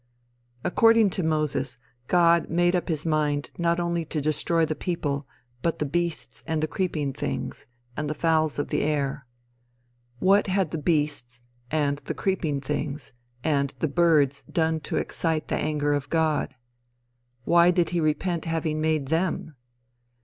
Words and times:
According 0.63 1.11
to 1.11 1.21
Moses, 1.21 1.77
God 2.07 2.49
made 2.49 2.75
up 2.75 2.87
his 2.89 3.05
mind 3.05 3.51
not 3.59 3.79
only 3.79 4.03
to 4.05 4.19
destroy 4.19 4.65
the 4.65 4.73
people, 4.73 5.27
but 5.61 5.77
the 5.77 5.85
beasts 5.85 6.43
and 6.47 6.63
the 6.63 6.67
creeping 6.67 7.13
things, 7.13 7.67
and 7.95 8.09
the 8.09 8.15
fowls 8.15 8.57
of 8.57 8.69
the 8.69 8.81
air. 8.81 9.27
What 10.17 10.47
had 10.47 10.71
the 10.71 10.79
beasts, 10.79 11.43
and 11.69 11.99
the 11.99 12.15
creeping 12.15 12.61
things, 12.61 13.13
and 13.43 13.75
the 13.77 13.87
birds 13.87 14.41
done 14.51 14.79
to 14.89 14.97
excite 14.97 15.49
the 15.49 15.55
anger 15.57 15.93
of 15.93 16.09
God? 16.09 16.55
Why 17.43 17.69
did 17.69 17.91
he 17.91 17.99
repent 18.01 18.45
having 18.45 18.81
made 18.81 19.09
them? 19.09 19.53